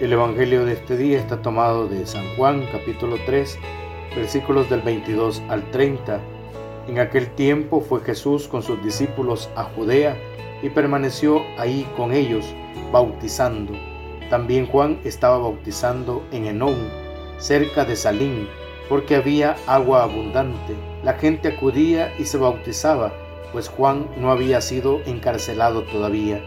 El 0.00 0.12
Evangelio 0.12 0.64
de 0.64 0.72
este 0.72 0.96
día 0.96 1.20
está 1.20 1.40
tomado 1.40 1.86
de 1.86 2.04
San 2.04 2.34
Juan 2.34 2.66
capítulo 2.72 3.16
3 3.26 3.56
versículos 4.16 4.68
del 4.68 4.80
22 4.80 5.40
al 5.48 5.70
30. 5.70 6.20
En 6.88 6.98
aquel 6.98 7.28
tiempo 7.36 7.80
fue 7.80 8.00
Jesús 8.00 8.48
con 8.48 8.64
sus 8.64 8.82
discípulos 8.82 9.48
a 9.54 9.62
Judea 9.62 10.16
y 10.62 10.68
permaneció 10.70 11.42
ahí 11.58 11.88
con 11.96 12.12
ellos, 12.12 12.44
bautizando. 12.90 13.72
También 14.30 14.66
Juan 14.66 14.98
estaba 15.04 15.38
bautizando 15.38 16.24
en 16.32 16.46
Enón, 16.46 16.90
cerca 17.38 17.84
de 17.84 17.94
Salín, 17.94 18.48
porque 18.88 19.14
había 19.14 19.54
agua 19.68 20.02
abundante. 20.02 20.74
La 21.04 21.12
gente 21.12 21.46
acudía 21.46 22.12
y 22.18 22.24
se 22.24 22.36
bautizaba, 22.36 23.12
pues 23.52 23.68
Juan 23.68 24.08
no 24.16 24.32
había 24.32 24.60
sido 24.60 25.00
encarcelado 25.06 25.84
todavía. 25.84 26.42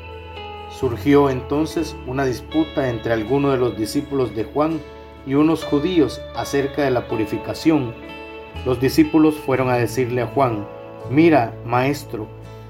Surgió 0.69 1.29
entonces 1.29 1.95
una 2.05 2.25
disputa 2.25 2.89
entre 2.89 3.13
algunos 3.13 3.53
de 3.53 3.57
los 3.57 3.77
discípulos 3.77 4.35
de 4.35 4.43
Juan 4.43 4.79
y 5.25 5.33
unos 5.33 5.63
judíos 5.63 6.21
acerca 6.35 6.83
de 6.83 6.91
la 6.91 7.07
purificación. 7.07 7.93
Los 8.65 8.79
discípulos 8.79 9.35
fueron 9.35 9.69
a 9.69 9.77
decirle 9.77 10.21
a 10.21 10.27
Juan, 10.27 10.67
mira, 11.09 11.53
maestro, 11.65 12.27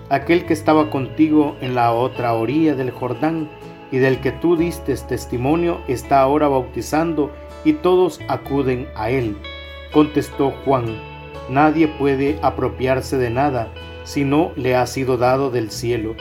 aquel 0.09 0.45
que 0.45 0.53
estaba 0.53 0.89
contigo 0.89 1.55
en 1.61 1.75
la 1.75 1.91
otra 1.91 2.33
orilla 2.33 2.75
del 2.75 2.91
Jordán 2.91 3.49
y 3.91 3.97
del 3.97 4.19
que 4.19 4.31
tú 4.31 4.57
diste 4.57 4.95
testimonio 4.95 5.81
está 5.87 6.21
ahora 6.21 6.47
bautizando 6.47 7.31
y 7.63 7.73
todos 7.73 8.19
acuden 8.27 8.87
a 8.95 9.09
él. 9.09 9.37
Contestó 9.91 10.51
Juan, 10.65 10.85
nadie 11.49 11.87
puede 11.87 12.37
apropiarse 12.41 13.17
de 13.17 13.29
nada 13.29 13.71
si 14.03 14.23
no 14.23 14.51
le 14.55 14.75
ha 14.75 14.85
sido 14.87 15.17
dado 15.17 15.49
del 15.49 15.71
cielo. 15.71 16.15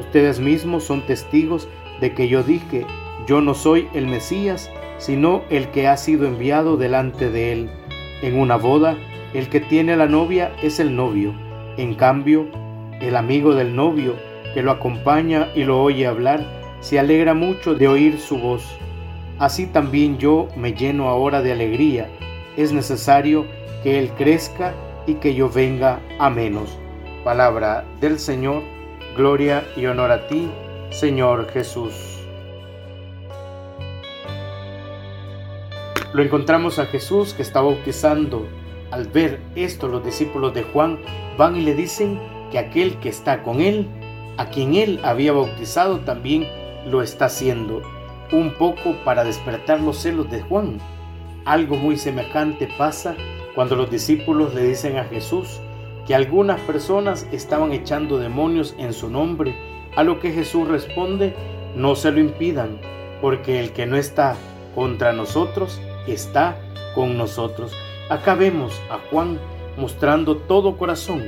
Ustedes 0.00 0.40
mismos 0.40 0.84
son 0.84 1.02
testigos 1.02 1.68
de 2.00 2.12
que 2.14 2.28
yo 2.28 2.42
dije, 2.42 2.86
yo 3.26 3.40
no 3.40 3.54
soy 3.54 3.88
el 3.94 4.06
Mesías, 4.06 4.70
sino 4.98 5.42
el 5.50 5.68
que 5.68 5.88
ha 5.88 5.96
sido 5.96 6.26
enviado 6.26 6.76
delante 6.76 7.30
de 7.30 7.52
él. 7.52 7.70
En 8.22 8.38
una 8.38 8.56
boda, 8.56 8.96
el 9.32 9.48
que 9.48 9.60
tiene 9.60 9.96
la 9.96 10.06
novia 10.06 10.52
es 10.62 10.80
el 10.80 10.94
novio. 10.94 11.34
En 11.76 11.94
cambio, 11.94 12.46
el 13.00 13.16
amigo 13.16 13.54
del 13.54 13.74
novio, 13.74 14.14
que 14.54 14.62
lo 14.62 14.70
acompaña 14.70 15.48
y 15.54 15.64
lo 15.64 15.82
oye 15.82 16.06
hablar, 16.06 16.44
se 16.80 16.98
alegra 16.98 17.34
mucho 17.34 17.74
de 17.74 17.88
oír 17.88 18.18
su 18.18 18.38
voz. 18.38 18.64
Así 19.38 19.66
también 19.66 20.18
yo 20.18 20.48
me 20.56 20.74
lleno 20.74 21.08
ahora 21.08 21.42
de 21.42 21.52
alegría. 21.52 22.08
Es 22.56 22.72
necesario 22.72 23.46
que 23.82 23.98
Él 23.98 24.10
crezca 24.16 24.74
y 25.06 25.14
que 25.14 25.34
yo 25.34 25.48
venga 25.48 26.00
a 26.18 26.30
menos. 26.30 26.78
Palabra 27.24 27.84
del 28.00 28.18
Señor, 28.18 28.62
gloria 29.14 29.64
y 29.76 29.86
honor 29.86 30.10
a 30.10 30.26
ti, 30.26 30.50
Señor 30.90 31.48
Jesús. 31.50 31.92
Lo 36.12 36.22
encontramos 36.22 36.78
a 36.78 36.86
Jesús 36.86 37.32
que 37.32 37.42
está 37.42 37.60
bautizando. 37.60 38.46
Al 38.90 39.06
ver 39.06 39.40
esto, 39.54 39.88
los 39.88 40.04
discípulos 40.04 40.52
de 40.54 40.64
Juan 40.64 40.98
van 41.38 41.56
y 41.56 41.62
le 41.62 41.74
dicen 41.74 42.20
que 42.50 42.58
aquel 42.58 42.98
que 42.98 43.08
está 43.08 43.42
con 43.42 43.60
él, 43.60 43.88
a 44.36 44.46
quien 44.46 44.74
él 44.74 45.00
había 45.04 45.32
bautizado, 45.32 46.00
también 46.00 46.48
lo 46.86 47.02
está 47.02 47.26
haciendo. 47.26 47.82
Un 48.32 48.54
poco 48.54 48.96
para 49.04 49.24
despertar 49.24 49.80
los 49.80 49.98
celos 49.98 50.30
de 50.30 50.42
Juan. 50.42 50.78
Algo 51.44 51.76
muy 51.76 51.96
semejante 51.96 52.68
pasa 52.78 53.14
cuando 53.54 53.76
los 53.76 53.90
discípulos 53.90 54.54
le 54.54 54.62
dicen 54.62 54.96
a 54.96 55.04
Jesús 55.04 55.60
que 56.06 56.14
algunas 56.14 56.60
personas 56.60 57.26
estaban 57.32 57.72
echando 57.72 58.18
demonios 58.18 58.74
en 58.78 58.92
su 58.92 59.08
nombre, 59.08 59.54
a 59.96 60.02
lo 60.02 60.20
que 60.20 60.32
Jesús 60.32 60.68
responde, 60.68 61.34
no 61.74 61.94
se 61.94 62.10
lo 62.10 62.20
impidan, 62.20 62.78
porque 63.20 63.60
el 63.60 63.72
que 63.72 63.86
no 63.86 63.96
está 63.96 64.36
contra 64.74 65.12
nosotros 65.12 65.80
está 66.06 66.58
con 66.94 67.16
nosotros. 67.16 67.72
Acá 68.10 68.34
vemos 68.34 68.80
a 68.90 68.98
Juan 69.10 69.38
mostrando 69.76 70.36
todo 70.36 70.76
corazón. 70.76 71.22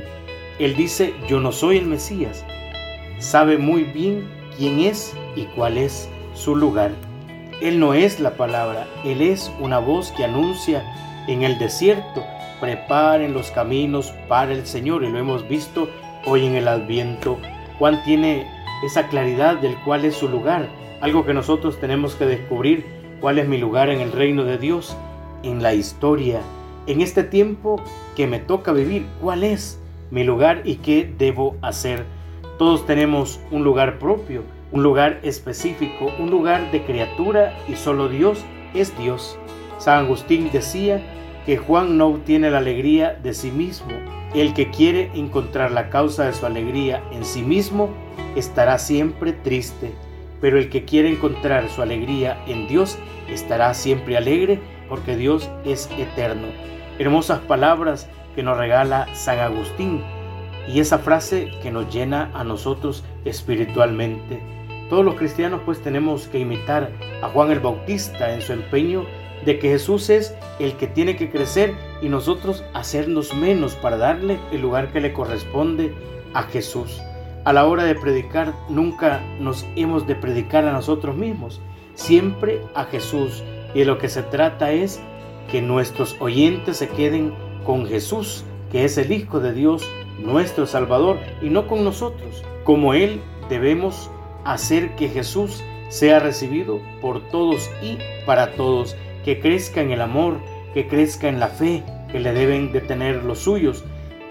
Él 0.59 0.77
dice, 0.77 1.15
yo 1.29 1.41
no 1.41 1.53
soy 1.53 1.79
el 1.79 1.87
Mesías. 1.87 2.45
Sabe 3.19 3.59
muy 3.59 3.85
bien 3.85 4.29
quién 4.57 4.81
es 4.81 5.15
y 5.35 5.45
cuál 5.47 5.79
es 5.79 6.09
su 6.35 6.55
lugar. 6.55 6.93
Él 7.61 7.81
no 7.81 7.95
es 7.95 8.21
la 8.21 8.33
palabra, 8.37 8.87
Él 9.05 9.23
es 9.23 9.51
una 9.61 9.79
voz 9.79 10.13
que 10.13 10.25
anuncia 10.25 10.85
en 11.27 11.43
el 11.43 11.59
desierto, 11.59 12.23
preparen 12.61 13.33
los 13.33 13.51
caminos 13.51 14.13
para 14.29 14.53
el 14.53 14.67
Señor. 14.67 15.05
Y 15.05 15.11
lo 15.11 15.19
hemos 15.19 15.49
visto 15.49 15.89
hoy 16.25 16.47
en 16.47 16.55
el 16.55 16.69
Adviento. 16.69 17.39
Juan 17.79 18.03
tiene 18.05 18.47
esa 18.85 19.09
claridad 19.09 19.57
del 19.57 19.77
cuál 19.85 20.05
es 20.05 20.15
su 20.15 20.29
lugar, 20.29 20.69
algo 21.01 21.25
que 21.25 21.35
nosotros 21.35 21.79
tenemos 21.81 22.15
que 22.15 22.27
descubrir 22.27 22.85
cuál 23.21 23.39
es 23.39 23.49
mi 23.49 23.59
lugar 23.59 23.91
en 23.91 24.01
el 24.01 24.13
reino 24.13 24.45
de 24.45 24.59
Dios, 24.59 24.97
en 25.43 25.63
la 25.63 25.75
historia, 25.75 26.41
en 26.87 27.01
este 27.01 27.23
tiempo 27.23 27.83
que 28.17 28.27
me 28.27 28.39
toca 28.39 28.73
vivir, 28.73 29.07
cuál 29.21 29.45
es 29.45 29.81
mi 30.11 30.25
lugar 30.25 30.63
y 30.65 30.77
qué 30.77 31.13
debo 31.19 31.57
hacer. 31.63 32.05
Todos 32.59 32.87
tenemos 32.87 33.41
un 33.51 33.65
lugar 33.65 33.99
propio, 33.99 34.43
un 34.73 34.83
lugar 34.83 35.21
específico, 35.23 36.13
un 36.19 36.31
lugar 36.31 36.71
de 36.71 36.85
criatura 36.85 37.57
y 37.69 37.77
solo 37.77 38.09
Dios 38.09 38.45
es 38.75 38.97
Dios. 38.99 39.39
San 39.79 40.05
Agustín 40.05 40.51
decía 40.53 41.03
que 41.47 41.57
Juan 41.57 41.97
no 41.97 42.09
obtiene 42.09 42.51
la 42.51 42.59
alegría 42.59 43.15
de 43.23 43.33
sí 43.33 43.51
mismo. 43.51 43.93
El 44.35 44.53
que 44.53 44.71
quiere 44.71 45.11
encontrar 45.15 45.71
la 45.71 45.89
causa 45.89 46.27
de 46.27 46.33
su 46.35 46.45
alegría 46.45 47.03
en 47.13 47.25
sí 47.25 47.43
mismo 47.43 47.89
estará 48.35 48.79
siempre 48.79 49.33
triste 49.33 49.95
pero 50.41 50.59
el 50.59 50.69
que 50.69 50.85
quiere 50.85 51.11
encontrar 51.11 51.69
su 51.69 51.83
alegría 51.83 52.43
en 52.47 52.69
Dios 52.69 52.99
estará 53.29 53.73
siempre 53.75 54.17
alegre 54.17 54.61
porque 54.89 55.17
Dios 55.17 55.51
es 55.65 55.91
eterno. 55.99 56.49
Hermosas 56.99 57.41
palabras 57.41 58.09
que 58.35 58.43
nos 58.43 58.57
regala 58.57 59.13
San 59.15 59.39
Agustín 59.39 60.03
y 60.69 60.81
esa 60.81 60.99
frase 60.99 61.51
que 61.63 61.71
nos 61.71 61.93
llena 61.93 62.31
a 62.35 62.45
nosotros 62.45 63.05
espiritualmente. 63.25 64.41
Todos 64.89 65.05
los 65.05 65.15
cristianos 65.15 65.61
pues 65.65 65.83
tenemos 65.83 66.29
que 66.29 66.39
imitar 66.39 66.91
a 67.23 67.29
Juan 67.29 67.51
el 67.51 67.61
Bautista 67.61 68.33
en 68.33 68.41
su 68.41 68.53
empeño 68.53 69.05
de 69.45 69.59
que 69.59 69.69
Jesús 69.69 70.11
es 70.11 70.35
el 70.59 70.77
que 70.77 70.87
tiene 70.87 71.17
que 71.17 71.31
crecer 71.31 71.75
y 72.03 72.09
nosotros 72.09 72.65
hacernos 72.75 73.35
menos 73.35 73.75
para 73.75 73.97
darle 73.97 74.39
el 74.53 74.63
lugar 74.63 74.93
que 74.93 75.01
le 75.01 75.13
corresponde 75.13 75.95
a 76.35 76.43
Jesús 76.45 77.01
a 77.47 77.53
la 77.53 77.65
hora 77.65 77.85
de 77.85 77.95
predicar 77.95 78.55
nunca 78.69 79.23
nos 79.39 79.65
hemos 79.77 80.05
de 80.05 80.17
predicar 80.17 80.65
a 80.67 80.73
nosotros 80.73 81.15
mismos, 81.15 81.61
siempre 81.95 82.61
a 82.75 82.87
Jesús. 82.87 83.45
Y 83.73 83.79
de 83.79 83.85
lo 83.85 83.99
que 83.99 84.09
se 84.09 84.25
trata 84.25 84.73
es 84.73 85.01
que 85.49 85.63
nuestros 85.63 86.17
oyentes 86.19 86.79
se 86.79 86.89
queden 86.89 87.33
con 87.65 87.87
Jesús, 87.87 88.43
que 88.73 88.85
es 88.85 88.99
el 88.99 89.13
Hijo 89.13 89.39
de 89.39 89.53
Dios, 89.53 89.89
nuestro 90.19 90.67
Salvador, 90.67 91.21
y 91.41 91.49
no 91.49 91.69
con 91.69 91.85
nosotros. 91.85 92.43
Como 92.65 92.95
Él 92.95 93.21
debemos 93.49 94.11
hacer 94.45 94.97
que 94.97 95.09
Jesús 95.09 95.63
sea 95.89 96.19
recibido 96.19 96.81
por 97.01 97.21
todos 97.29 97.71
y 97.81 97.97
para 98.27 98.57
todos, 98.57 98.97
que 99.27 99.41
crezca 99.41 99.83
en 99.83 99.91
el 99.91 100.01
amor, 100.01 100.39
que 100.73 100.89
crezca 100.89 101.29
en 101.29 101.39
la 101.39 101.49
fe 101.49 101.83
que 102.11 102.21
le 102.21 102.33
deben 102.33 102.73
de 102.73 102.81
tener 102.81 103.25
los 103.25 103.41
suyos 103.41 103.85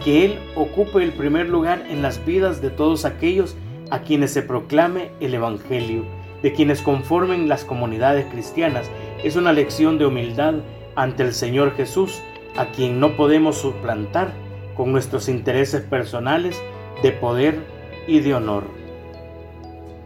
que 0.04 0.26
Él 0.26 0.40
ocupe 0.56 1.04
el 1.04 1.12
primer 1.14 1.50
lugar 1.50 1.86
en 1.90 2.02
las 2.02 2.24
vidas 2.26 2.62
de 2.62 2.70
todos 2.70 3.06
aquellos 3.06 3.56
a 3.92 4.00
quienes 4.00 4.32
se 4.32 4.42
proclame 4.42 5.10
el 5.20 5.34
Evangelio, 5.34 6.04
de 6.42 6.54
quienes 6.54 6.82
conformen 6.82 7.48
las 7.48 7.64
comunidades 7.64 8.26
cristianas. 8.32 8.90
Es 9.24 9.36
una 9.36 9.54
lección 9.54 9.98
de 9.98 10.06
humildad 10.06 10.56
ante 10.96 11.24
el 11.24 11.34
Señor 11.34 11.76
Jesús, 11.76 12.22
a 12.56 12.68
quien 12.68 13.00
no 13.00 13.16
podemos 13.18 13.58
suplantar 13.58 14.34
con 14.76 14.92
nuestros 14.92 15.28
intereses 15.30 15.82
personales 15.82 16.62
de 17.04 17.12
poder 17.12 17.60
y 18.08 18.20
de 18.20 18.34
honor. 18.34 18.64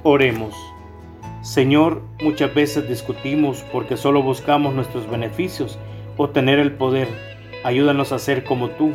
Oremos. 0.04 0.56
Señor, 1.42 2.02
muchas 2.22 2.54
veces 2.54 2.88
discutimos 2.88 3.64
porque 3.72 3.96
solo 3.96 4.22
buscamos 4.22 4.74
nuestros 4.74 5.10
beneficios 5.10 5.80
o 6.18 6.30
tener 6.30 6.60
el 6.60 6.74
poder. 6.74 7.08
Ayúdanos 7.64 8.12
a 8.12 8.20
ser 8.20 8.44
como 8.44 8.70
tú 8.72 8.92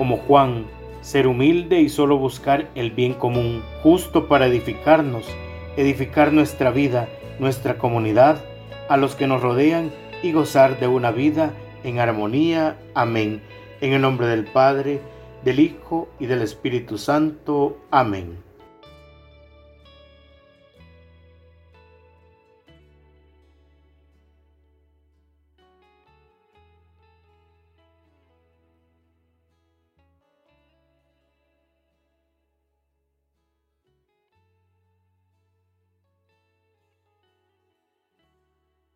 como 0.00 0.16
Juan, 0.16 0.64
ser 1.02 1.26
humilde 1.26 1.82
y 1.82 1.90
solo 1.90 2.16
buscar 2.16 2.70
el 2.74 2.90
bien 2.90 3.12
común, 3.12 3.62
justo 3.82 4.28
para 4.28 4.46
edificarnos, 4.46 5.26
edificar 5.76 6.32
nuestra 6.32 6.70
vida, 6.70 7.06
nuestra 7.38 7.76
comunidad, 7.76 8.42
a 8.88 8.96
los 8.96 9.14
que 9.14 9.26
nos 9.26 9.42
rodean 9.42 9.92
y 10.22 10.32
gozar 10.32 10.80
de 10.80 10.86
una 10.86 11.10
vida 11.10 11.52
en 11.84 11.98
armonía. 11.98 12.78
Amén. 12.94 13.42
En 13.82 13.92
el 13.92 14.00
nombre 14.00 14.26
del 14.26 14.46
Padre, 14.46 15.02
del 15.44 15.60
Hijo 15.60 16.08
y 16.18 16.24
del 16.24 16.40
Espíritu 16.40 16.96
Santo. 16.96 17.76
Amén. 17.90 18.49